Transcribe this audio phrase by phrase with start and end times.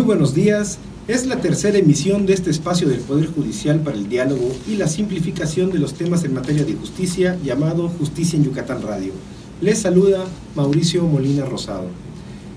[0.00, 0.78] Muy buenos días.
[1.08, 4.88] Es la tercera emisión de este espacio del Poder Judicial para el diálogo y la
[4.88, 9.12] simplificación de los temas en materia de justicia llamado Justicia en Yucatán Radio.
[9.60, 10.24] Les saluda
[10.56, 11.84] Mauricio Molina Rosado.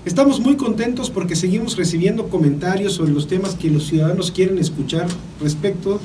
[0.06, 5.06] Estamos muy contentos porque seguimos recibiendo comentarios sobre los temas que los ciudadanos quieren escuchar
[5.38, 6.00] respecto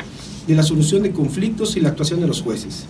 [0.45, 2.83] de la solución de conflictos y la actuación de los jueces.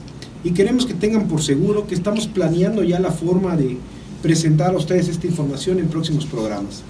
[0.43, 3.77] Y queremos que tengan por seguro que estamos planeando ya la forma de
[4.23, 6.83] presentar a ustedes esta información en próximos programas.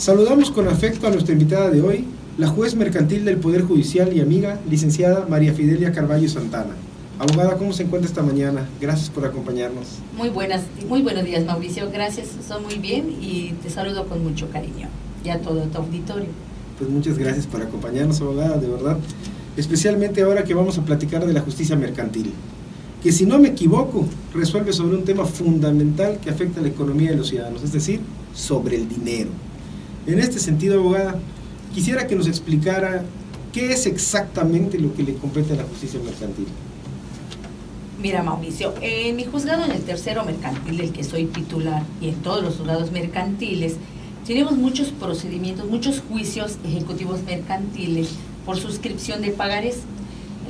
[0.00, 2.06] Saludamos con afecto a nuestra invitada de hoy,
[2.38, 6.70] la juez mercantil del Poder Judicial y amiga, licenciada María Fidelia Carballo Santana.
[7.18, 8.66] Abogada, ¿cómo se encuentra esta mañana?
[8.80, 9.98] Gracias por acompañarnos.
[10.16, 11.90] Muy buenas, muy buenos días, Mauricio.
[11.92, 14.88] Gracias, estoy muy bien y te saludo con mucho cariño
[15.22, 16.28] y a todo tu auditorio.
[16.78, 18.96] Pues muchas gracias por acompañarnos, abogada, de verdad.
[19.58, 22.32] Especialmente ahora que vamos a platicar de la justicia mercantil,
[23.02, 27.10] que si no me equivoco, resuelve sobre un tema fundamental que afecta a la economía
[27.10, 28.00] de los ciudadanos, es decir,
[28.34, 29.28] sobre el dinero.
[30.10, 31.20] En este sentido, abogada,
[31.72, 33.04] quisiera que nos explicara
[33.52, 36.46] qué es exactamente lo que le compete a la justicia mercantil.
[38.02, 42.16] Mira, Mauricio, en mi juzgado en el tercero mercantil, del que soy titular, y en
[42.16, 43.76] todos los juzgados mercantiles,
[44.26, 48.08] tenemos muchos procedimientos, muchos juicios ejecutivos mercantiles
[48.44, 49.82] por suscripción de pagares.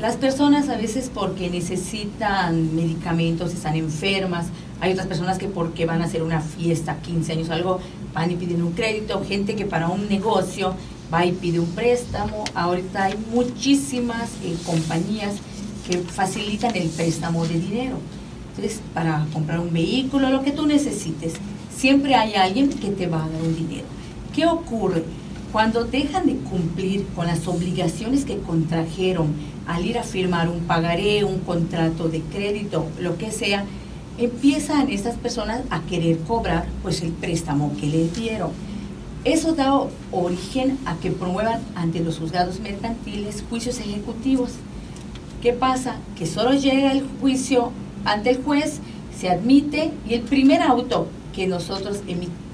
[0.00, 4.46] Las personas a veces porque necesitan medicamentos, están enfermas,
[4.80, 7.80] hay otras personas que porque van a hacer una fiesta, 15 años, algo,
[8.12, 10.74] van y piden un crédito, gente que para un negocio
[11.12, 12.44] va y pide un préstamo.
[12.54, 15.36] Ahorita hay muchísimas eh, compañías
[15.88, 17.96] que facilitan el préstamo de dinero.
[18.50, 21.34] Entonces, para comprar un vehículo, lo que tú necesites,
[21.74, 23.86] siempre hay alguien que te va a dar un dinero.
[24.34, 25.04] ¿Qué ocurre?
[25.52, 29.34] Cuando dejan de cumplir con las obligaciones que contrajeron
[29.66, 33.64] al ir a firmar un pagaré, un contrato de crédito, lo que sea,
[34.24, 38.50] empiezan estas personas a querer cobrar pues el préstamo que les dieron.
[39.24, 39.82] Eso da
[40.12, 44.52] origen a que promuevan ante los juzgados mercantiles juicios ejecutivos.
[45.42, 45.96] ¿Qué pasa?
[46.16, 47.70] Que solo llega el juicio
[48.04, 48.80] ante el juez,
[49.18, 52.00] se admite y el primer auto que nosotros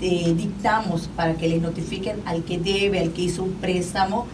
[0.01, 4.27] eh, dictamos para que le notifiquen al que debe, al que hizo un préstamo,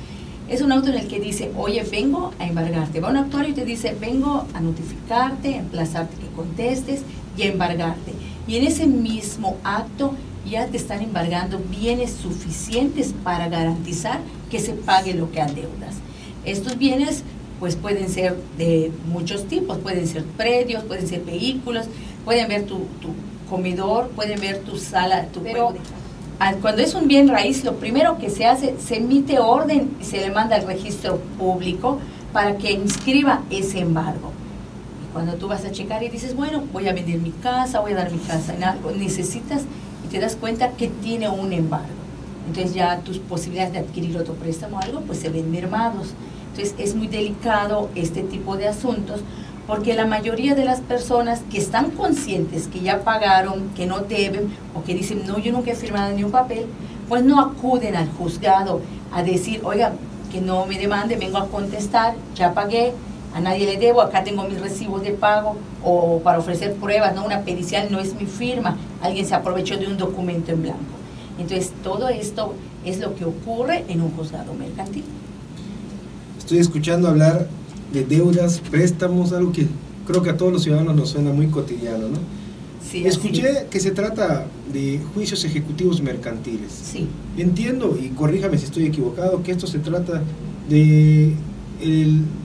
[0.48, 3.00] es un auto en el que dice, oye, vengo a embargarte.
[3.00, 7.02] Va un actuario y te dice, vengo a notificarte, emplazarte que contestes
[7.36, 8.12] y embargarte.
[8.46, 10.14] Y en ese mismo acto
[10.48, 14.20] ya te están embargando bienes suficientes para garantizar
[14.50, 15.96] que se pague lo que adeudas.
[16.44, 17.22] Estos bienes
[17.60, 21.86] pues pueden ser de muchos tipos, pueden ser predios, pueden ser vehículos,
[22.24, 22.80] pueden ver tu,
[23.48, 25.74] comedor, pueden ver tu sala, tu pero
[26.60, 30.18] cuando es un bien raíz, lo primero que se hace, se emite orden y se
[30.18, 32.00] le manda al registro público
[32.32, 34.32] para que inscriba ese embargo.
[35.12, 37.96] Cuando tú vas a checar y dices, bueno, voy a vender mi casa, voy a
[37.96, 39.62] dar mi casa en algo, necesitas
[40.04, 41.86] y te das cuenta que tiene un embargo.
[42.46, 46.14] Entonces ya tus posibilidades de adquirir otro préstamo o algo, pues se ven mermados.
[46.50, 49.20] Entonces es muy delicado este tipo de asuntos
[49.66, 54.52] porque la mayoría de las personas que están conscientes que ya pagaron, que no deben
[54.74, 56.66] o que dicen, no, yo nunca he firmado ni un papel,
[57.08, 58.80] pues no acuden al juzgado
[59.12, 59.92] a decir, oiga,
[60.32, 62.92] que no me demande, vengo a contestar, ya pagué,
[63.34, 67.24] a nadie le debo, acá tengo mis recibos de pago, o para ofrecer pruebas, no,
[67.24, 70.80] una pericial no es mi firma, alguien se aprovechó de un documento en blanco.
[71.38, 72.54] Entonces, todo esto
[72.84, 75.04] es lo que ocurre en un juzgado mercantil.
[76.38, 77.48] Estoy escuchando hablar
[77.92, 79.66] de deudas, préstamos, algo que
[80.06, 82.18] creo que a todos los ciudadanos nos suena muy cotidiano, ¿no?
[82.86, 86.72] Sí, Escuché que se trata de juicios ejecutivos mercantiles.
[86.72, 87.08] Sí.
[87.38, 90.20] Entiendo, y corríjame si estoy equivocado, que esto se trata
[90.68, 91.34] de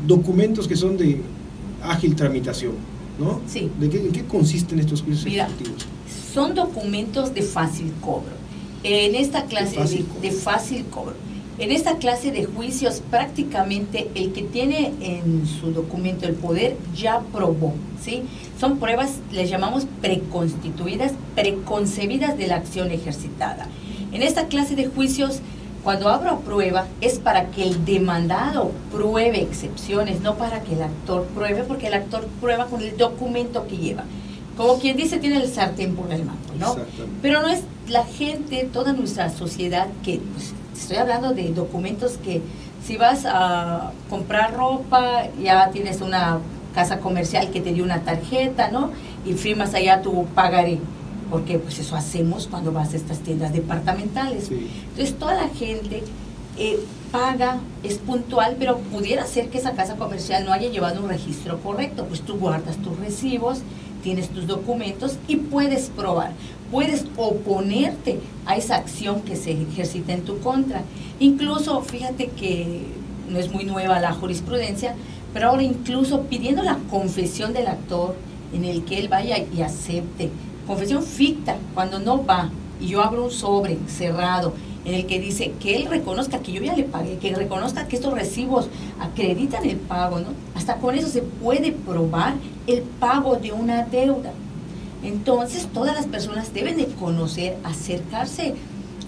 [0.05, 1.21] documentos que son de
[1.81, 2.73] ágil tramitación,
[3.19, 3.41] ¿no?
[3.47, 3.69] Sí.
[3.79, 5.85] ¿De qué, ¿En qué consisten estos juicios ejecutivos?
[6.33, 8.35] Son documentos de fácil cobro.
[8.83, 11.13] En esta clase de fácil cobro
[11.59, 17.21] en esta clase de juicios prácticamente el que tiene en su documento el poder ya
[17.33, 18.23] probó, ¿sí?
[18.59, 23.67] Son pruebas, les llamamos preconstituidas, preconcebidas de la acción ejercitada.
[24.11, 25.39] En esta clase de juicios,
[25.87, 31.23] cuando abro prueba, es para que el demandado pruebe excepciones, no para que el actor
[31.27, 34.03] pruebe, porque el actor prueba con el documento que lleva.
[34.57, 36.75] Como quien dice, tiene el sartén por el mango, ¿no?
[37.21, 42.41] Pero no es la gente, toda nuestra sociedad que pues, estoy hablando de documentos que
[42.85, 46.39] si vas a comprar ropa, ya tienes una
[46.75, 48.91] casa comercial que te dio una tarjeta, ¿no?
[49.25, 50.79] Y firmas allá tu pagaré,
[51.29, 54.49] porque pues eso hacemos cuando vas a estas tiendas departamentales.
[54.49, 56.03] Entonces toda la gente
[56.57, 56.79] eh,
[57.11, 61.59] paga, es puntual, pero pudiera ser que esa casa comercial no haya llevado un registro
[61.59, 63.59] correcto, pues tú guardas tus recibos,
[64.03, 66.31] tienes tus documentos y puedes probar.
[66.71, 70.81] puedes oponerte a esa acción que se ejercita en tu contra.
[71.19, 72.81] Incluso, fíjate que
[73.29, 74.93] no es muy nueva la jurisprudencia,
[75.33, 78.15] pero ahora incluso pidiendo la confesión del actor
[78.53, 80.29] en el que él vaya y acepte,
[80.67, 84.53] confesión ficta, cuando no va, y yo abro un sobre cerrado
[84.85, 87.97] en el que dice que él reconozca que yo ya le pagué, que reconozca que
[87.97, 88.69] estos recibos
[88.99, 90.27] acreditan el pago, ¿no?
[90.55, 92.35] Hasta con eso se puede probar
[92.67, 94.31] el pago de una deuda.
[95.03, 98.55] Entonces, todas las personas deben de conocer, acercarse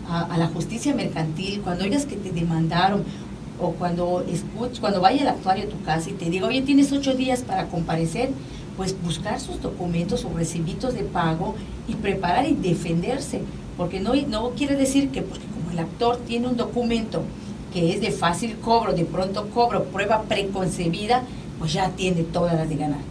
[0.09, 3.03] a, la justicia mercantil cuando oigas que te demandaron
[3.61, 6.91] o cuando escuches, cuando vaya el actuario a tu casa y te diga, oye, tienes
[6.91, 8.31] ocho días para comparecer,
[8.79, 11.53] pues buscar sus documentos o recibitos de pago
[11.85, 13.41] y preparar y defenderse,
[13.75, 17.23] porque no, no quiere decir que porque como el actor tiene un documento
[17.73, 21.23] que es de fácil cobro, de pronto cobro, prueba preconcebida,
[21.59, 23.01] pues ya tiene todas las de ganar.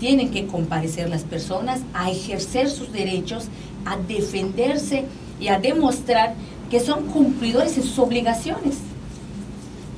[0.00, 3.44] Tienen que comparecer las personas a ejercer sus derechos,
[3.84, 5.04] a defenderse
[5.38, 6.34] y a demostrar
[6.72, 8.78] que son cumplidores de sus obligaciones.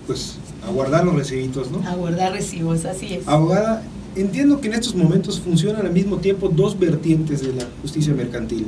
[0.07, 0.37] Pues
[0.69, 1.89] aguardar los recibitos, ¿no?
[1.89, 3.27] Aguardar recibos, así es.
[3.27, 3.83] Abogada,
[4.17, 8.67] entiendo que en estos momentos funcionan al mismo tiempo dos vertientes de la justicia mercantil,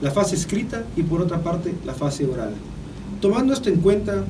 [0.00, 2.54] la fase escrita y por otra parte la fase oral.
[3.20, 4.24] Tomando esto en cuenta,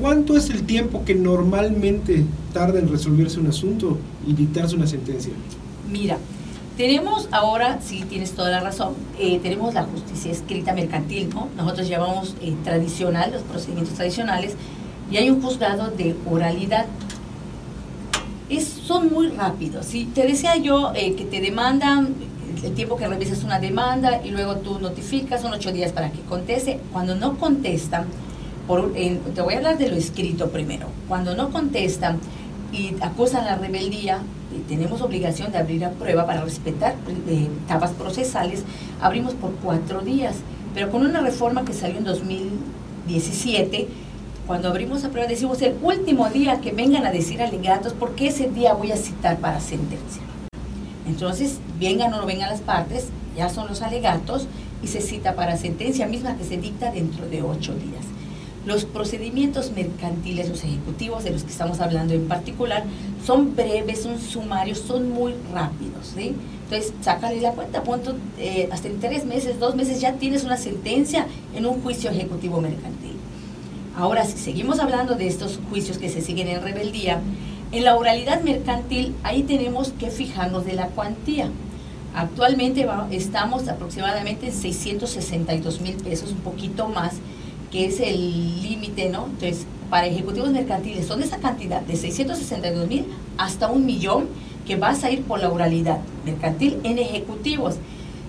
[0.00, 5.32] ¿cuánto es el tiempo que normalmente tarda en resolverse un asunto y dictarse una sentencia?
[5.90, 6.18] Mira,
[6.76, 11.48] tenemos ahora, sí tienes toda la razón, eh, tenemos la justicia escrita mercantil, ¿no?
[11.56, 14.54] Nosotros llamamos eh, tradicional, los procedimientos tradicionales,
[15.10, 16.86] y hay un juzgado de oralidad.
[18.48, 19.86] Es, son muy rápidos.
[19.86, 22.14] Si te decía yo eh, que te demandan
[22.62, 26.20] el tiempo que revisas una demanda y luego tú notificas, son ocho días para que
[26.22, 26.80] conteste.
[26.92, 28.06] Cuando no contestan,
[28.66, 30.88] por, te voy a hablar de lo escrito primero.
[31.08, 32.18] Cuando no contestan
[32.72, 34.20] y acusan la rebeldía,
[34.68, 36.94] tenemos obligación de abrir a prueba para respetar
[37.28, 38.64] eh, etapas procesales,
[39.00, 40.36] abrimos por cuatro días.
[40.74, 43.88] Pero con una reforma que salió en 2017,
[44.48, 48.48] cuando abrimos a prueba decimos el último día que vengan a decir alegatos, porque ese
[48.48, 50.22] día voy a citar para sentencia.
[51.06, 54.46] Entonces, vengan o no vengan las partes, ya son los alegatos
[54.82, 58.06] y se cita para sentencia misma que se dicta dentro de ocho días.
[58.64, 62.84] Los procedimientos mercantiles, los ejecutivos de los que estamos hablando en particular,
[63.26, 66.14] son breves, son sumarios, son muy rápidos.
[66.16, 66.34] ¿sí?
[66.64, 70.56] Entonces, sácale la cuenta, punto, eh, hasta en tres meses, dos meses ya tienes una
[70.56, 72.97] sentencia en un juicio ejecutivo mercantil.
[73.98, 77.20] Ahora, si seguimos hablando de estos juicios que se siguen en rebeldía,
[77.72, 81.50] en la oralidad mercantil, ahí tenemos que fijarnos de la cuantía.
[82.14, 87.14] Actualmente estamos aproximadamente en 662 mil pesos, un poquito más,
[87.72, 89.26] que es el límite, ¿no?
[89.26, 93.04] Entonces, para ejecutivos mercantiles son de esa cantidad, de 662 mil
[93.36, 94.28] hasta un millón,
[94.64, 97.74] que vas a ir por la oralidad mercantil en ejecutivos.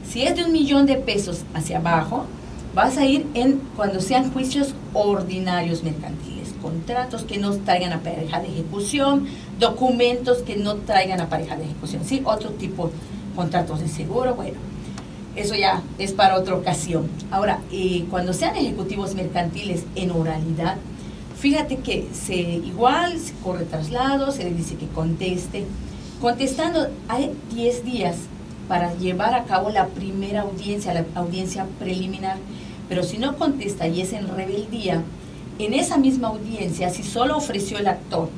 [0.10, 2.25] Si es de un millón de pesos hacia abajo,
[2.74, 8.39] vas a ir en cuando sean juicios ordinarios mercantiles, contratos que no traigan a pareja
[8.39, 9.27] de ejecución,
[9.60, 12.92] documentos que no traigan a pareja de ejecución, sí, otro tipo,
[13.36, 14.69] contratos de seguro, bueno
[15.36, 17.10] eso ya es para otra ocasión.
[17.31, 20.78] Ahora, eh, cuando sean ejecutivos mercantiles en oralidad,
[21.38, 25.66] fíjate que se igual se corre traslado, se le dice que conteste.
[26.19, 28.18] Contestando, hay 10 días
[28.68, 32.38] para llevar a cabo la primera audiencia, la audiencia preliminar.
[32.90, 35.04] Pero si no contesta y es en rebeldía,
[35.60, 38.30] en esa misma audiencia, si solo ofreció el actor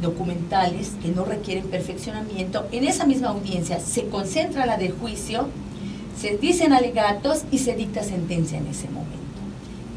[0.00, 5.48] documentales que no requieren perfeccionamiento, en esa misma audiencia se concentra la de juicio
[6.18, 9.16] se dicen alegatos y se dicta sentencia en ese momento.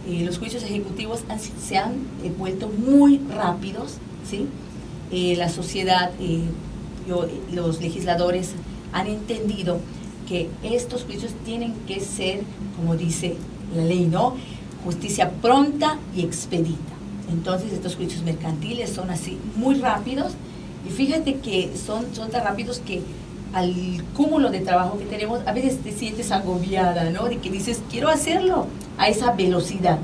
[0.08, 1.24] Eh, los juicios ejecutivos
[1.60, 3.98] se han eh, vuelto muy rápidos,
[4.30, 4.48] ¿sí?
[5.12, 6.12] Eh, la sociedad,
[7.52, 8.52] los legisladores
[8.94, 9.80] han entendido
[10.28, 12.42] que estos juicios tienen que ser,
[12.78, 13.36] como dice
[13.76, 14.36] la ley, ¿no?
[14.84, 16.94] Justicia pronta y expedita.
[17.32, 20.34] Entonces estos juicios mercantiles son así muy rápidos
[20.88, 23.02] y fíjate que son, son tan rápidos que
[23.54, 23.74] al
[24.16, 27.26] cúmulo de trabajo que tenemos, a veces te sientes agobiada, ¿no?
[27.26, 30.00] De que dices, quiero hacerlo a esa velocidad,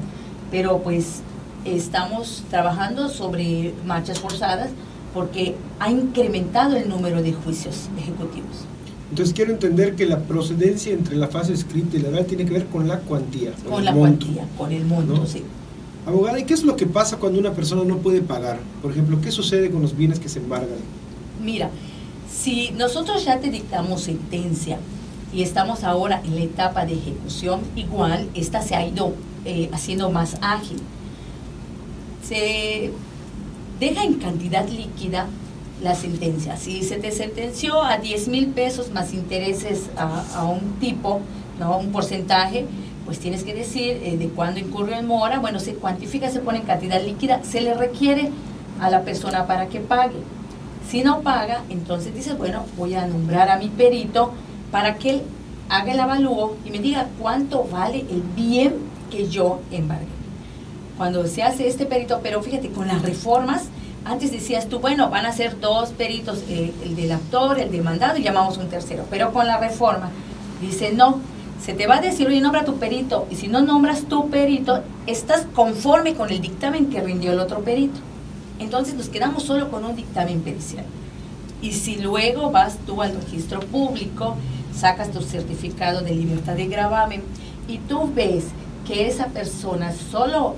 [0.52, 1.22] pero pues
[1.66, 4.70] estamos trabajando sobre marchas forzadas
[5.14, 8.66] porque ha incrementado el número de juicios ejecutivos.
[9.10, 12.52] Entonces quiero entender que la procedencia entre la fase escrita y la oral tiene que
[12.52, 13.52] ver con la cuantía.
[13.70, 15.44] Con, la cuantía, con el monto, sí.
[16.06, 18.60] Abogada, ¿y qué es lo que pasa cuando una persona no puede pagar?
[18.82, 20.78] Por ejemplo, ¿qué sucede con los bienes que se embargan?
[21.44, 21.70] Mira,
[22.32, 24.80] si nosotros ya te dictamos sentencia
[25.34, 29.14] y estamos ahora en la etapa de ejecución, igual esta se ha ido
[29.46, 30.80] eh, haciendo más ágil.
[32.24, 32.92] Se
[33.80, 35.28] deja en cantidad líquida
[35.82, 36.58] la sentencia.
[36.58, 41.22] Si se te sentenció a 10 mil pesos más intereses a, un tipo,
[41.60, 41.78] ¿no?
[41.78, 42.66] Un porcentaje,
[43.06, 46.60] pues tienes que decir eh, de cuándo incurrió en mora, bueno, se cuantifica, se pone
[46.60, 48.32] en cantidad líquida, se le requiere
[48.82, 50.18] a la persona para que pague.
[50.90, 54.34] Si no paga, entonces dices, bueno, voy a nombrar a mi perito
[54.72, 55.22] para que él
[55.70, 58.76] haga el avalúo y me diga cuánto vale el bien
[59.12, 60.08] que yo embargué.
[60.98, 63.66] Cuando se hace este perito, pero fíjate, con las reformas,
[64.08, 68.18] antes decías tú, bueno, van a ser dos peritos, eh, el del actor, el demandado
[68.18, 69.06] y llamamos un tercero.
[69.10, 70.12] Pero con la reforma,
[70.62, 71.20] dice, no,
[71.64, 73.28] se te va a decir, oye, nombra tu perito.
[73.30, 77.60] Y si no nombras tu perito, estás conforme con el dictamen que rindió el otro
[77.60, 78.00] perito.
[78.60, 80.86] Entonces nos quedamos solo con un dictamen pericial.
[81.62, 84.36] Y si luego vas tú al registro público,
[84.74, 87.24] sacas tu certificado de libertad de gravamen
[87.68, 88.46] y tú ves
[88.88, 90.56] que esa persona solo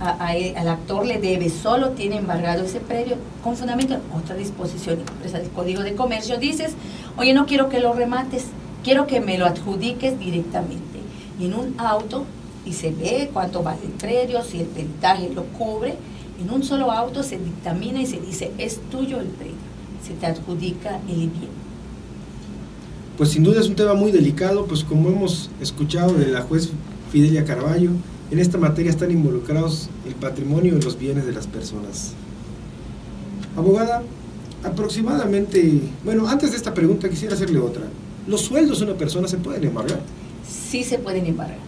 [0.00, 5.50] al actor le debe, solo tiene embargado ese predio, con fundamento en otra disposición del
[5.50, 6.72] Código de Comercio, dices,
[7.18, 8.46] oye, no quiero que lo remates,
[8.82, 11.00] quiero que me lo adjudiques directamente.
[11.38, 12.24] Y en un auto,
[12.64, 15.96] y se ve cuánto vale el predio, si el peritaje lo cubre,
[16.40, 19.54] en un solo auto se dictamina y se dice, es tuyo el predio,
[20.02, 21.60] se te adjudica el bien.
[23.18, 26.70] Pues sin duda es un tema muy delicado, pues como hemos escuchado de la juez
[27.12, 27.90] Fidelia Carballo,
[28.30, 32.12] en esta materia están involucrados el patrimonio y los bienes de las personas.
[33.56, 34.02] Abogada,
[34.62, 37.82] aproximadamente, bueno, antes de esta pregunta quisiera hacerle otra.
[38.26, 40.00] ¿Los sueldos de una persona se pueden embargar?
[40.48, 41.58] Sí se pueden embargar.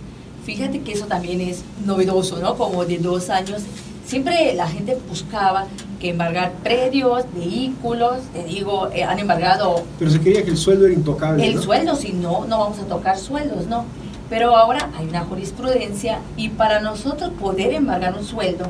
[0.44, 2.56] Fíjate que eso también es novedoso, ¿no?
[2.56, 3.62] Como de dos años
[4.06, 5.66] siempre la gente buscaba
[5.98, 9.84] que embargar predios, vehículos, te digo, eh, han embargado...
[9.98, 11.46] Pero se creía que el sueldo era intocable.
[11.46, 13.84] El sueldo, si no, no vamos a tocar sueldos, no.
[14.28, 18.66] Pero ahora hay una jurisprudencia y para nosotros poder embargar un sueldo,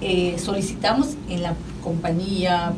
[0.00, 2.72] eh, solicitamos en la compañía,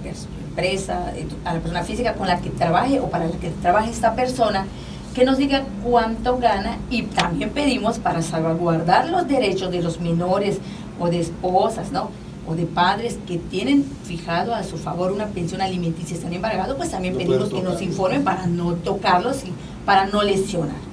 [0.54, 1.12] empresa,
[1.44, 4.66] a la persona física con la que trabaje o para la que trabaje esta persona,
[5.14, 10.58] que nos diga cuánto gana y también pedimos para salvaguardar los derechos de los menores
[10.98, 12.10] o de esposas, ¿no?
[12.46, 16.90] O de padres que tienen fijado a su favor una pensión alimenticia, están embargados, pues
[16.90, 19.52] también pedimos que nos informen para no tocarlos y
[19.86, 20.83] para no lesionar.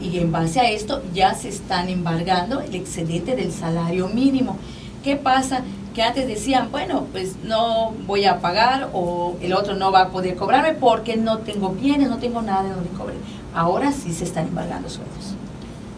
[0.00, 4.56] Y en base a esto ya se están embargando el excedente del salario mínimo.
[5.02, 5.62] ¿Qué pasa?
[5.94, 10.08] Que antes decían, bueno, pues no voy a pagar o el otro no va a
[10.10, 13.14] poder cobrarme porque no tengo bienes, no tengo nada de donde cobre.
[13.54, 15.34] Ahora sí se están embargando sueldos.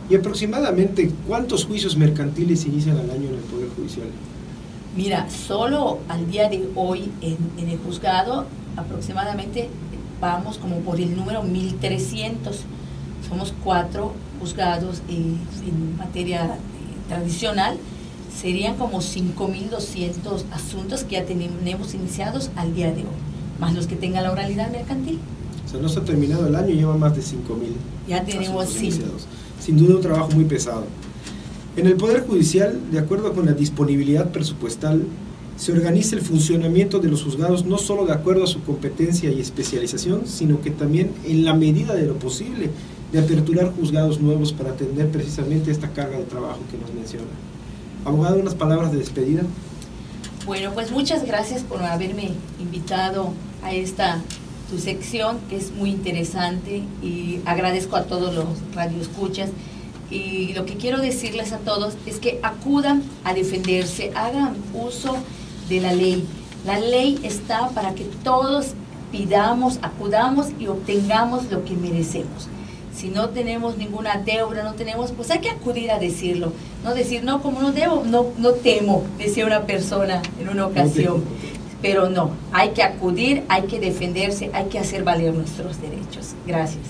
[0.09, 4.09] ¿Y aproximadamente cuántos juicios mercantiles se inician al año en el Poder Judicial?
[4.97, 9.69] Mira, solo al día de hoy en, el juzgado aproximadamente
[10.21, 12.65] vamos como por el número 1300.
[13.31, 17.79] Somos cuatro juzgados en materia eh, tradicional.
[18.37, 23.19] Serían como 5.200 asuntos que ya tenemos iniciados al día de hoy,
[23.59, 25.19] más los que tengan la oralidad mercantil.
[25.65, 27.73] O sea, no se ha terminado el año, lleva más de 5.000.
[28.09, 28.93] Ya tenemos, sí
[29.61, 30.85] sin duda un trabajo muy pesado.
[31.77, 35.05] En el Poder Judicial, de acuerdo con la disponibilidad presupuestal,
[35.57, 39.41] se organiza el funcionamiento de los juzgados no solo de acuerdo a su competencia y
[39.41, 42.71] especialización, sino que también en la medida de lo posible
[43.13, 47.27] de aperturar juzgados nuevos para atender precisamente esta carga de trabajo que nos menciona.
[48.05, 49.43] Abogado, unas palabras de despedida.
[50.47, 54.23] Bueno, pues muchas gracias por haberme invitado a esta
[54.71, 59.51] tu sección, que es muy interesante y agradezco a todos los radioescuchas.
[60.11, 65.17] Y lo que quiero decirles a todos es que acudan a defenderse, hagan uso
[65.69, 66.25] de la ley.
[66.65, 68.75] La ley está para que todos
[69.13, 72.49] pidamos, acudamos y obtengamos lo que merecemos.
[73.01, 76.53] Si no tenemos ninguna deuda, no tenemos, pues hay que acudir a decirlo.
[76.85, 81.25] No decir, no, como no debo, no, no temo, decía una persona en una ocasión.
[81.81, 86.35] Pero no, hay que acudir, hay que defenderse, hay que hacer valer nuestros derechos.
[86.47, 86.83] Gracias.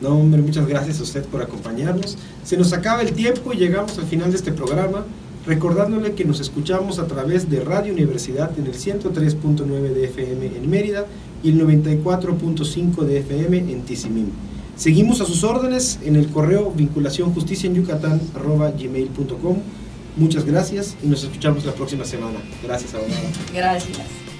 [0.00, 2.18] No, hombre, muchas gracias a usted por acompañarnos.
[2.42, 5.04] Se nos acaba el tiempo y llegamos al final de este programa,
[5.46, 10.68] recordándole que nos escuchamos a través de Radio Universidad en el 103.9 de FM en
[10.68, 11.06] Mérida
[11.44, 14.53] y el 94.5 de FM en Tizimín.
[14.76, 19.58] Seguimos a sus órdenes en el correo vinculación justicia en Yucatán gmail.com
[20.16, 22.38] Muchas gracias y nos escuchamos la próxima semana.
[22.62, 23.20] Gracias, abogada.
[23.52, 24.33] Gracias.